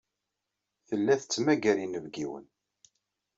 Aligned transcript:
Tella 0.87 1.13
tettmagar 1.19 1.77
inebgiwen. 1.85 2.45